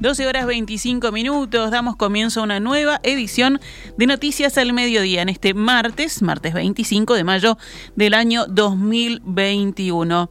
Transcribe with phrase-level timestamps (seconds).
[0.00, 3.60] 12 horas 25 minutos, damos comienzo a una nueva edición
[3.96, 7.58] de Noticias al Mediodía en este martes, martes 25 de mayo
[7.96, 10.30] del año 2021.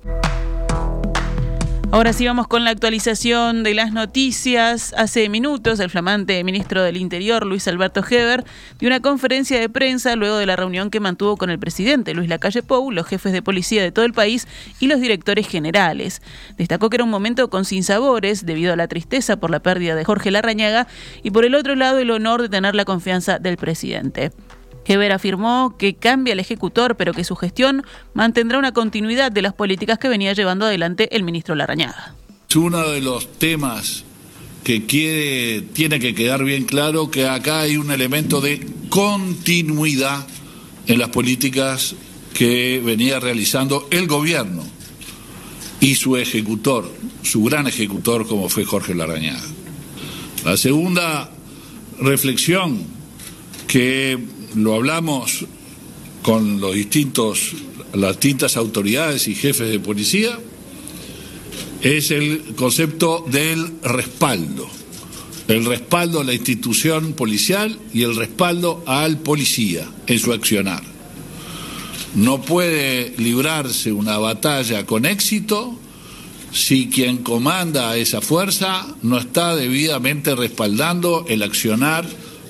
[1.89, 4.93] Ahora sí vamos con la actualización de las noticias.
[4.97, 8.43] Hace minutos el flamante ministro del Interior, Luis Alberto Heber,
[8.77, 12.27] dio una conferencia de prensa luego de la reunión que mantuvo con el presidente Luis
[12.27, 14.49] Lacalle Pou, los jefes de policía de todo el país
[14.81, 16.21] y los directores generales.
[16.57, 20.03] Destacó que era un momento con sinsabores debido a la tristeza por la pérdida de
[20.03, 20.87] Jorge Larrañaga
[21.23, 24.33] y por el otro lado el honor de tener la confianza del presidente.
[24.87, 27.83] Heber afirmó que cambia el ejecutor, pero que su gestión
[28.13, 32.15] mantendrá una continuidad de las políticas que venía llevando adelante el ministro Larrañaga.
[32.55, 34.03] Uno de los temas
[34.63, 40.25] que quiere, tiene que quedar bien claro que acá hay un elemento de continuidad
[40.87, 41.95] en las políticas
[42.33, 44.63] que venía realizando el gobierno
[45.79, 46.91] y su ejecutor,
[47.23, 49.43] su gran ejecutor como fue Jorge Larrañaga.
[50.43, 51.29] La segunda
[51.99, 52.83] reflexión
[53.67, 54.17] que
[54.55, 55.45] lo hablamos
[56.21, 57.53] con los distintos,
[57.93, 60.37] las distintas autoridades y jefes de policía,
[61.81, 64.67] es el concepto del respaldo.
[65.47, 70.83] El respaldo a la institución policial y el respaldo al policía en su accionar.
[72.15, 75.79] No puede librarse una batalla con éxito
[76.51, 82.05] si quien comanda esa fuerza no está debidamente respaldando el accionar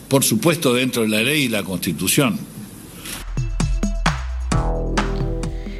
[0.10, 2.40] por supuesto dentro de la ley y la Constitución.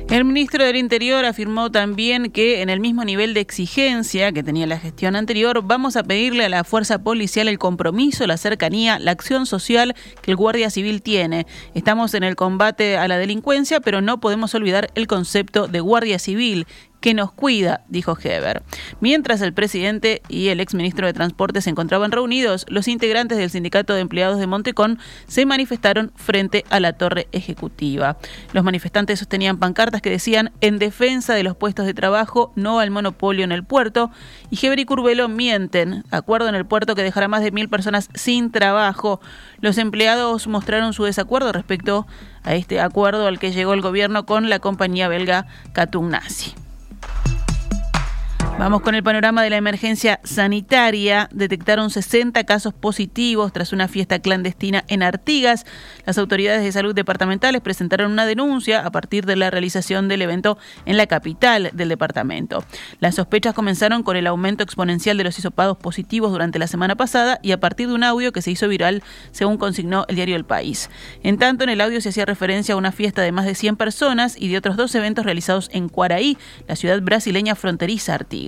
[0.10, 4.66] El ministro del Interior afirmó también que en el mismo nivel de exigencia que tenía
[4.66, 9.12] la gestión anterior, vamos a pedirle a la fuerza policial el compromiso, la cercanía, la
[9.12, 11.46] acción social que el Guardia Civil tiene.
[11.74, 16.20] Estamos en el combate a la delincuencia, pero no podemos olvidar el concepto de Guardia
[16.20, 16.68] Civil
[17.00, 18.64] que nos cuida, dijo Heber.
[19.00, 23.94] Mientras el presidente y el exministro de Transporte se encontraban reunidos, los integrantes del Sindicato
[23.94, 28.18] de Empleados de Montecón se manifestaron frente a la torre ejecutiva.
[28.54, 32.92] Los manifestantes sostenían pancartas que decían en defensa de los puestos de trabajo, no al
[32.92, 34.12] monopolio en el puerto,
[34.50, 38.10] y Heber y Curvelo mienten, acuerdo en el puerto que dejará más de mil personas
[38.16, 39.22] sin trabajo.
[39.60, 42.08] Los empleados mostraron su desacuerdo respecto
[42.44, 46.67] a este acuerdo al que llegó el gobierno con la compañía belga Katunasi.
[48.60, 51.30] Vamos con el panorama de la emergencia sanitaria.
[51.32, 55.64] Detectaron 60 casos positivos tras una fiesta clandestina en Artigas.
[56.08, 60.58] Las autoridades de salud departamentales presentaron una denuncia a partir de la realización del evento
[60.86, 62.66] en la capital del departamento.
[63.00, 67.40] Las sospechas comenzaron con el aumento exponencial de los hisopados positivos durante la semana pasada
[67.44, 70.46] y a partir de un audio que se hizo viral, según consignó el diario El
[70.46, 70.90] País.
[71.22, 73.76] En tanto, en el audio se hacía referencia a una fiesta de más de 100
[73.76, 78.47] personas y de otros dos eventos realizados en Cuaraí, la ciudad brasileña fronteriza Artigas.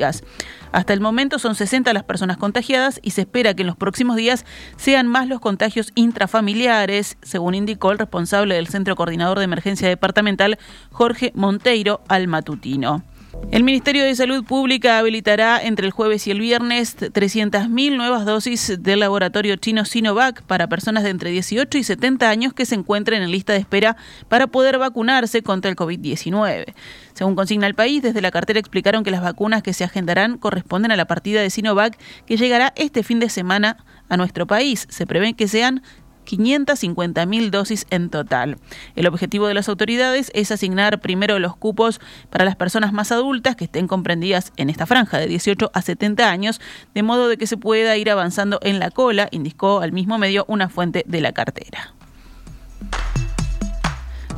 [0.72, 4.16] Hasta el momento son 60 las personas contagiadas y se espera que en los próximos
[4.16, 4.46] días
[4.78, 10.60] sean más los contagios intrafamiliares, según indicó el responsable del Centro Coordinador de Emergencia Departamental,
[10.92, 13.04] Jorge Monteiro, al matutino.
[13.52, 18.78] El Ministerio de Salud Pública habilitará entre el jueves y el viernes 300.000 nuevas dosis
[18.80, 23.22] del laboratorio chino Sinovac para personas de entre 18 y 70 años que se encuentren
[23.22, 23.98] en lista de espera
[24.28, 26.74] para poder vacunarse contra el COVID-19.
[27.14, 30.92] Según consigna el país, desde la cartera explicaron que las vacunas que se agendarán corresponden
[30.92, 33.78] a la partida de Sinovac que llegará este fin de semana
[34.10, 34.88] a nuestro país.
[34.90, 35.82] Se prevé que sean
[36.30, 38.58] 550.000 dosis en total.
[38.96, 43.56] El objetivo de las autoridades es asignar primero los cupos para las personas más adultas
[43.56, 46.62] que estén comprendidas en esta franja de 18 a 70 años,
[46.94, 50.46] de modo de que se pueda ir avanzando en la cola, indicó al mismo medio
[50.48, 51.94] una fuente de la cartera.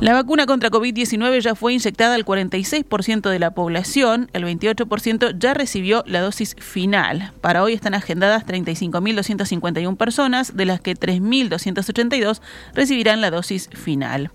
[0.02, 5.54] La vacuna contra COVID-19 ya fue inyectada al 46% de la población, el 28% ya
[5.54, 7.30] recibió la dosis final.
[7.40, 12.40] Para hoy están agendadas 35.251 personas, de las que 3.282
[12.74, 14.32] recibirán la dosis final.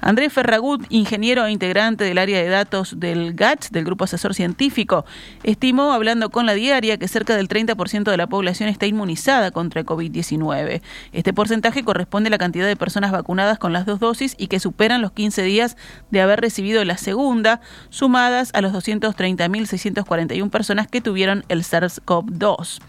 [0.00, 5.04] Andrés Ferragut, ingeniero e integrante del área de datos del GATS, del Grupo Asesor Científico,
[5.42, 9.80] estimó, hablando con la diaria, que cerca del 30% de la población está inmunizada contra
[9.80, 10.82] el COVID-19.
[11.12, 14.60] Este porcentaje corresponde a la cantidad de personas vacunadas con las dos dosis y que
[14.60, 15.76] superan los 15 días
[16.10, 17.60] de haber recibido la segunda,
[17.90, 22.80] sumadas a los 230.641 personas que tuvieron el SARS-CoV-2.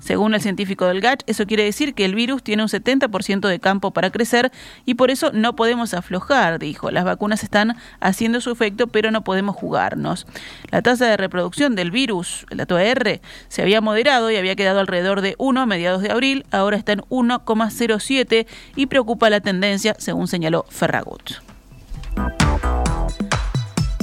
[0.00, 3.58] Según el científico del GATS, eso quiere decir que el virus tiene un 70% de
[3.58, 4.52] campo para crecer
[4.84, 6.90] y por eso no podemos aflojar dijo.
[6.90, 10.26] Las vacunas están haciendo su efecto, pero no podemos jugarnos.
[10.70, 14.80] La tasa de reproducción del virus, el dato R, se había moderado y había quedado
[14.80, 18.46] alrededor de 1 a mediados de abril, ahora está en 1,07
[18.76, 21.32] y preocupa la tendencia, según señaló Ferragut.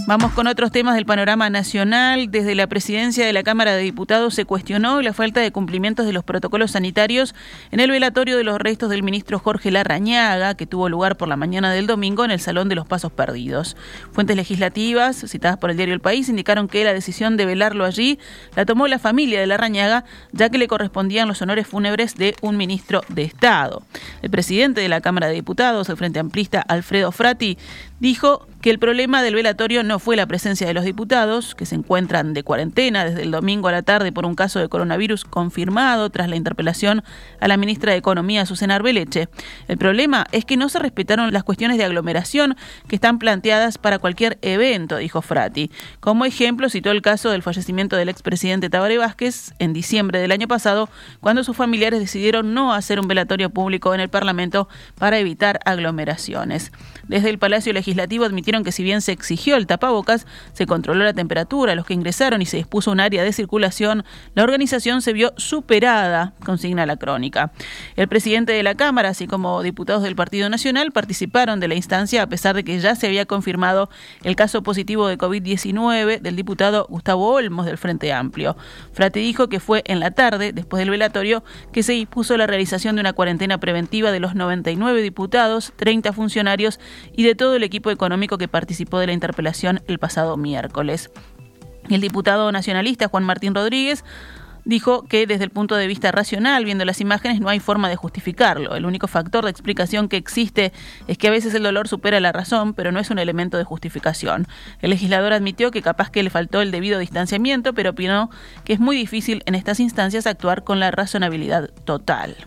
[0.08, 2.30] Vamos con otros temas del panorama nacional.
[2.30, 6.14] Desde la presidencia de la Cámara de Diputados se cuestionó la falta de cumplimientos de
[6.14, 7.34] los protocolos sanitarios
[7.72, 11.38] en el velatorio de los restos del ministro Jorge Larrañaga, que tuvo lugar por la
[11.38, 13.76] mañana del domingo en el Salón de los Pasos Perdidos.
[14.12, 18.20] Fuentes legislativas, citadas por el diario El País, indicaron que la decisión de velarlo allí
[18.56, 22.58] la tomó la familia de Larrañaga, ya que le correspondían los honores fúnebres de un
[22.58, 23.82] ministro de Estado.
[24.22, 27.58] El presidente de la Cámara de Diputados, el Frente Amplista Alfredo Frati,
[28.00, 31.76] dijo que el problema del velatorio no fue la presencia de los diputados, que se
[31.76, 36.10] encuentran de cuarentena desde el domingo a la tarde por un caso de coronavirus confirmado
[36.10, 37.04] tras la interpelación
[37.40, 39.30] a la ministra de Economía, Susana Arbeleche.
[39.68, 42.56] El problema es que no se respetaron las cuestiones de aglomeración
[42.88, 45.70] que están planteadas para cualquier evento, dijo Frati.
[46.00, 50.48] Como ejemplo, citó el caso del fallecimiento del expresidente Tabaré Vázquez en diciembre del año
[50.48, 50.90] pasado,
[51.22, 56.72] cuando sus familiares decidieron no hacer un velatorio público en el Parlamento para evitar aglomeraciones.
[57.08, 57.85] Desde el Palacio Legislativo
[58.26, 62.42] admitieron que si bien se exigió el tapabocas, se controló la temperatura los que ingresaron
[62.42, 64.04] y se dispuso un área de circulación,
[64.34, 67.52] la organización se vio superada, consigna la crónica.
[67.96, 72.24] El presidente de la Cámara, así como diputados del Partido Nacional, participaron de la instancia
[72.24, 73.90] a pesar de que ya se había confirmado
[74.24, 78.58] el caso positivo de COVID-19 del diputado Gustavo Olmos del Frente Amplio.
[78.94, 82.96] Frate dijo que fue en la tarde, después del velatorio, que se dispuso la realización
[82.96, 86.80] de una cuarentena preventiva de los 99 diputados, 30 funcionarios
[87.16, 91.12] y de todo el equipo económico que participó de la interpelación el pasado miércoles.
[91.90, 94.06] El diputado nacionalista Juan Martín Rodríguez
[94.64, 97.98] dijo que desde el punto de vista racional, viendo las imágenes, no hay forma de
[97.98, 98.78] justificarlo.
[98.78, 100.72] El único factor de explicación que existe
[101.08, 103.66] es que a veces el dolor supera la razón, pero no es un elemento de
[103.66, 104.48] justificación.
[104.82, 108.30] El legislador admitió que capaz que le faltó el debido distanciamiento, pero opinó
[108.64, 112.38] que es muy difícil en estas instancias actuar con la razonabilidad total.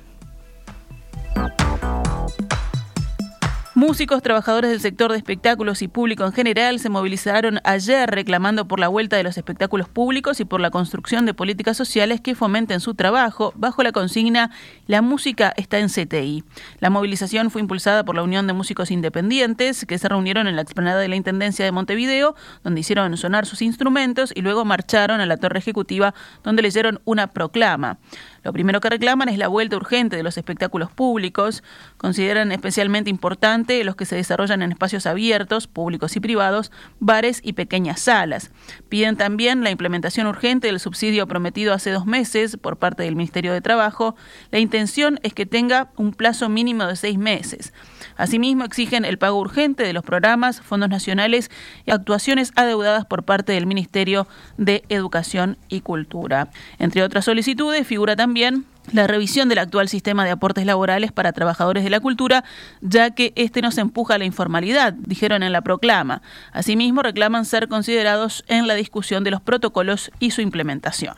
[3.78, 8.80] Músicos, trabajadores del sector de espectáculos y público en general se movilizaron ayer reclamando por
[8.80, 12.80] la vuelta de los espectáculos públicos y por la construcción de políticas sociales que fomenten
[12.80, 14.50] su trabajo bajo la consigna
[14.88, 16.42] La música está en CTI.
[16.80, 20.62] La movilización fue impulsada por la Unión de Músicos Independientes que se reunieron en la
[20.62, 22.34] explanada de la Intendencia de Montevideo,
[22.64, 27.28] donde hicieron sonar sus instrumentos y luego marcharon a la Torre Ejecutiva, donde leyeron una
[27.28, 27.98] proclama.
[28.42, 31.62] Lo primero que reclaman es la vuelta urgente de los espectáculos públicos.
[31.96, 37.52] Consideran especialmente importante los que se desarrollan en espacios abiertos, públicos y privados, bares y
[37.52, 38.50] pequeñas salas.
[38.88, 43.52] Piden también la implementación urgente del subsidio prometido hace dos meses por parte del Ministerio
[43.52, 44.16] de Trabajo.
[44.50, 47.72] La intención es que tenga un plazo mínimo de seis meses.
[48.16, 51.50] Asimismo, exigen el pago urgente de los programas, fondos nacionales
[51.86, 54.26] y actuaciones adeudadas por parte del Ministerio
[54.56, 56.50] de Educación y Cultura.
[56.78, 61.84] Entre otras solicitudes, figura también la revisión del actual sistema de aportes laborales para trabajadores
[61.84, 62.44] de la cultura,
[62.80, 66.22] ya que este nos empuja a la informalidad, dijeron en la proclama.
[66.52, 71.14] Asimismo, reclaman ser considerados en la discusión de los protocolos y su implementación.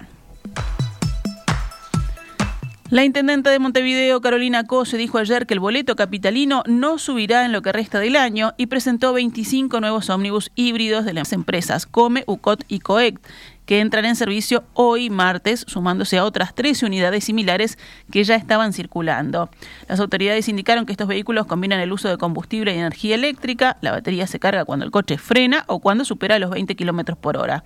[2.90, 7.52] La intendente de Montevideo, Carolina Cose, dijo ayer que el boleto capitalino no subirá en
[7.52, 12.24] lo que resta del año y presentó 25 nuevos ómnibus híbridos de las empresas Come,
[12.26, 13.24] UCOT y COECT
[13.70, 17.78] que entran en servicio hoy martes, sumándose a otras 13 unidades similares
[18.10, 19.48] que ya estaban circulando.
[19.86, 23.92] Las autoridades indicaron que estos vehículos combinan el uso de combustible y energía eléctrica, la
[23.92, 27.62] batería se carga cuando el coche frena o cuando supera los 20 kilómetros por hora.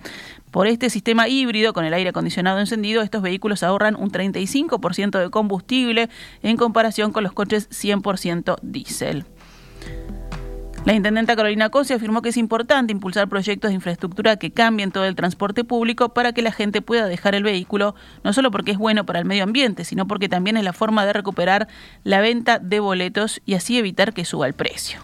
[0.51, 5.31] Por este sistema híbrido con el aire acondicionado encendido, estos vehículos ahorran un 35% de
[5.31, 6.09] combustible
[6.43, 9.25] en comparación con los coches 100% diésel.
[10.85, 15.05] La intendenta Carolina Cosi afirmó que es importante impulsar proyectos de infraestructura que cambien todo
[15.05, 18.77] el transporte público para que la gente pueda dejar el vehículo, no solo porque es
[18.77, 21.67] bueno para el medio ambiente, sino porque también es la forma de recuperar
[22.03, 24.99] la venta de boletos y así evitar que suba el precio.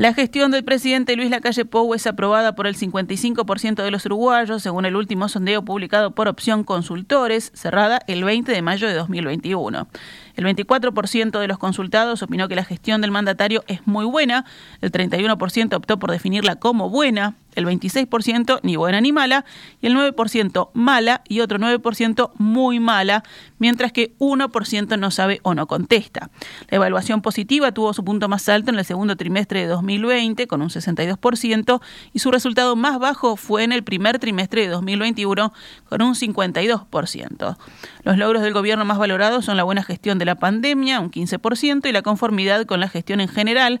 [0.00, 4.62] La gestión del presidente Luis Lacalle Pou es aprobada por el 55% de los uruguayos,
[4.62, 9.88] según el último sondeo publicado por Opción Consultores, cerrada el 20 de mayo de 2021.
[10.36, 14.46] El 24% de los consultados opinó que la gestión del mandatario es muy buena,
[14.80, 19.44] el 31% optó por definirla como buena, el 26% ni buena ni mala,
[19.80, 23.22] y el 9% mala y otro 9% muy mala,
[23.58, 26.30] mientras que 1% no sabe o no contesta.
[26.68, 30.62] La evaluación positiva tuvo su punto más alto en el segundo trimestre de 2020, con
[30.62, 31.80] un 62%,
[32.12, 35.52] y su resultado más bajo fue en el primer trimestre de 2021,
[35.88, 37.56] con un 52%.
[38.04, 41.88] Los logros del gobierno más valorados son la buena gestión de la pandemia, un 15%,
[41.88, 43.80] y la conformidad con la gestión en general,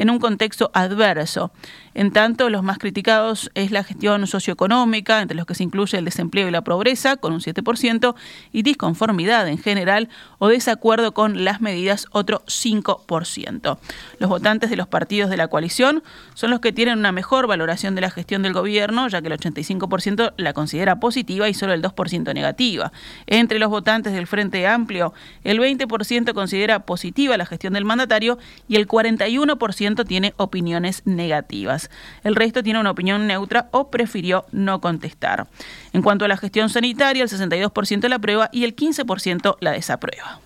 [0.00, 1.52] en un contexto adverso.
[1.92, 6.06] En tanto, los más criticados es la gestión socioeconómica, entre los que se incluye el
[6.06, 8.14] desempleo y la pobreza, con un 7%,
[8.50, 13.78] y disconformidad en general o desacuerdo con las medidas, otro 5%.
[14.18, 16.02] Los votantes de los partidos de la coalición
[16.32, 19.38] son los que tienen una mejor valoración de la gestión del gobierno, ya que el
[19.38, 22.92] 85% la considera positiva y solo el 2% negativa.
[23.26, 25.12] Entre los votantes del Frente Amplio,
[25.44, 31.90] el 20% considera positiva la gestión del mandatario y el 41% tiene opiniones negativas.
[32.24, 35.46] El resto tiene una opinión neutra o prefirió no contestar.
[35.92, 40.40] En cuanto a la gestión sanitaria, el 62% la aprueba y el 15% la desaprueba.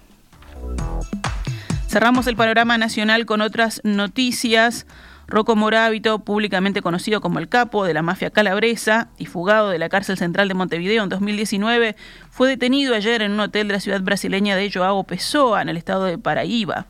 [1.89, 4.87] Cerramos el panorama nacional con otras noticias.
[5.27, 9.89] Rocco Morábito, públicamente conocido como el capo de la mafia calabresa y fugado de la
[9.89, 11.97] cárcel central de Montevideo en 2019,
[12.31, 15.77] fue detenido ayer en un hotel de la ciudad brasileña de Joao Pessoa, en el
[15.77, 16.87] estado de Paraíba.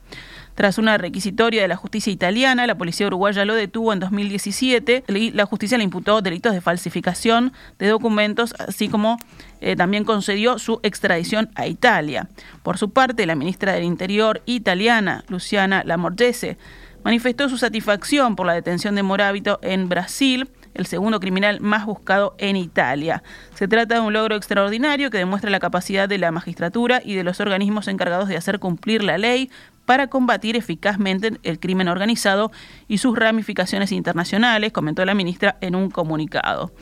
[0.55, 5.31] Tras una requisitoria de la justicia italiana, la policía uruguaya lo detuvo en 2017 y
[5.33, 9.19] la justicia le imputó delitos de falsificación de documentos, así como
[9.61, 12.29] eh, también concedió su extradición a Italia.
[12.63, 16.57] Por su parte, la ministra del Interior italiana, Luciana Lamorgese,
[17.05, 22.35] manifestó su satisfacción por la detención de Morábito en Brasil, el segundo criminal más buscado
[22.39, 23.23] en Italia.
[23.55, 27.23] Se trata de un logro extraordinario que demuestra la capacidad de la magistratura y de
[27.23, 29.51] los organismos encargados de hacer cumplir la ley
[29.85, 32.51] para combatir eficazmente el crimen organizado
[32.89, 36.73] y sus ramificaciones internacionales, comentó la ministra en un comunicado.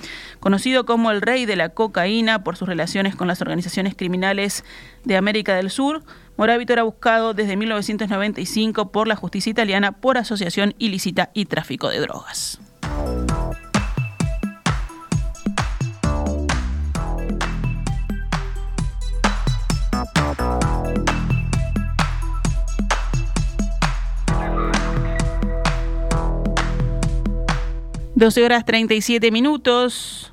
[0.40, 4.64] Conocido como el rey de la cocaína por sus relaciones con las organizaciones criminales
[5.04, 6.02] de América del Sur,
[6.36, 12.00] Morábito era buscado desde 1995 por la justicia italiana por asociación ilícita y tráfico de
[12.00, 12.61] drogas.
[28.22, 30.32] 12 horas 37 minutos.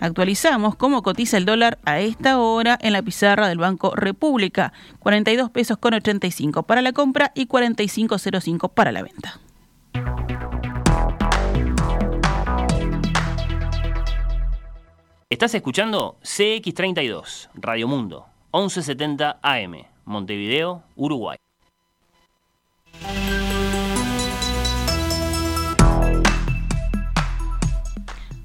[0.00, 4.72] Actualizamos cómo cotiza el dólar a esta hora en la pizarra del Banco República.
[4.98, 9.38] 42 pesos con 85 para la compra y 45.05 para la venta.
[15.28, 21.36] Estás escuchando CX32, Radio Mundo, 1170 AM, Montevideo, Uruguay.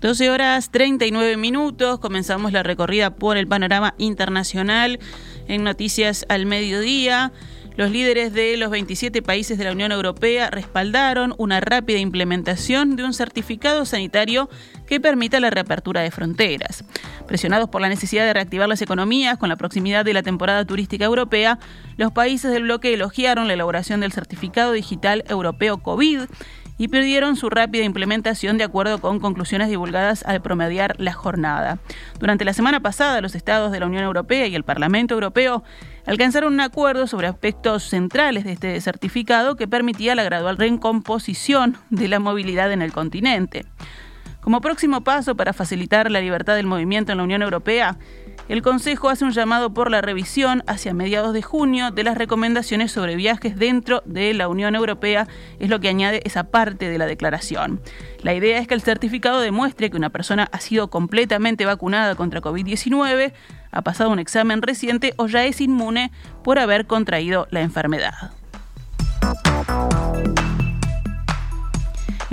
[0.05, 5.00] 12 horas 39 minutos, comenzamos la recorrida por el panorama internacional
[5.47, 7.31] en Noticias al Mediodía.
[7.75, 13.03] Los líderes de los 27 países de la Unión Europea respaldaron una rápida implementación de
[13.03, 14.47] un certificado sanitario
[14.85, 16.83] que permita la reapertura de fronteras.
[17.25, 21.05] Presionados por la necesidad de reactivar las economías con la proximidad de la temporada turística
[21.05, 21.57] europea,
[21.97, 26.25] los países del bloque elogiaron la elaboración del certificado digital europeo COVID
[26.77, 31.79] y pidieron su rápida implementación de acuerdo con conclusiones divulgadas al promediar la jornada.
[32.20, 35.63] Durante la semana pasada, los estados de la Unión Europea y el Parlamento Europeo
[36.05, 42.08] alcanzaron un acuerdo sobre aspectos centrales de este certificado que permitía la gradual recomposición de
[42.08, 43.65] la movilidad en el continente.
[44.45, 47.97] Como próximo paso para facilitar la libertad del movimiento en la Unión Europea,
[48.47, 52.91] el Consejo hace un llamado por la revisión hacia mediados de junio de las recomendaciones
[52.91, 57.07] sobre viajes dentro de la Unión Europea, es lo que añade esa parte de la
[57.07, 57.81] declaración.
[58.21, 62.39] La idea es que el certificado demuestre que una persona ha sido completamente vacunada contra
[62.39, 63.33] COVID-19,
[63.71, 66.11] ha pasado un examen reciente o ya es inmune
[66.43, 68.31] por haber contraído la enfermedad.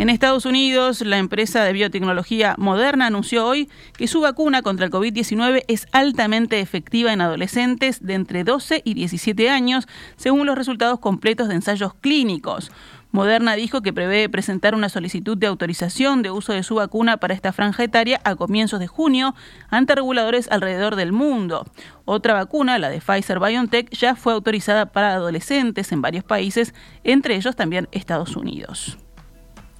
[0.02, 4.90] En Estados Unidos, la empresa de biotecnología Moderna anunció hoy que su vacuna contra el
[4.90, 10.98] COVID-19 es altamente efectiva en adolescentes de entre 12 y 17 años, según los resultados
[10.98, 12.72] completos de ensayos clínicos.
[13.12, 17.34] Moderna dijo que prevé presentar una solicitud de autorización de uso de su vacuna para
[17.34, 19.36] esta franja etaria a comienzos de junio
[19.70, 21.64] ante reguladores alrededor del mundo.
[22.06, 27.36] Otra vacuna, la de Pfizer BioNTech, ya fue autorizada para adolescentes en varios países, entre
[27.36, 28.98] ellos también Estados Unidos.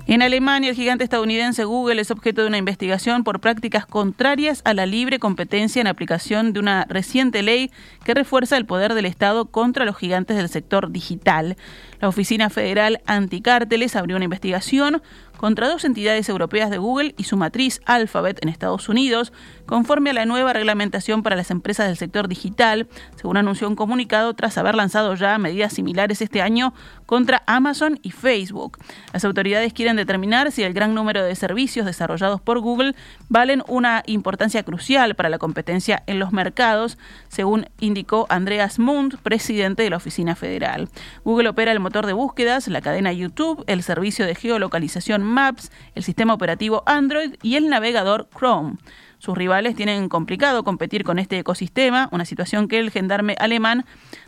[0.09, 4.75] En Alemania, el gigante estadounidense Google es objeto de una investigación por prácticas contrarias a
[4.75, 7.71] la libre competencia en aplicación de una reciente ley
[8.04, 11.56] que refuerza el poder del Estado contra los gigantes del sector digital.
[12.02, 15.00] La Oficina Federal Anticárteles abrió una investigación
[15.42, 19.32] contra dos entidades europeas de Google y su matriz Alphabet en Estados Unidos,
[19.66, 24.35] conforme a la nueva reglamentación para las empresas del sector digital, según anunció un comunicado
[24.35, 26.75] tras haber lanzado ya medidas similares este año
[27.06, 28.78] contra Amazon y Facebook.
[29.12, 32.94] Las autoridades quieren determinar si el gran número de servicios desarrollados por Google
[33.28, 39.82] valen una importancia crucial para la competencia en los mercados, según indicó Andreas Mund, presidente
[39.82, 40.88] de la Oficina Federal.
[41.25, 46.32] Google opera el de búsquedas, la cadena YouTube, el servicio de geolocalización Maps, el sistema
[46.32, 48.78] operativo Android y el navegador Chrome.
[49.18, 53.84] Sus rivales tienen complicado competir con este ecosistema, una situación que el gendarme alemán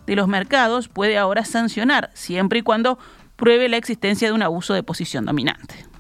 [0.07, 2.99] de los mercados puede ahora sancionar, siempre y cuando
[3.37, 5.94] pruebe la existencia de un abuso de posición dominante.